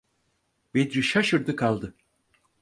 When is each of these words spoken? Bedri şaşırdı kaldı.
Bedri 0.73 1.03
şaşırdı 1.03 1.55
kaldı. 1.55 1.93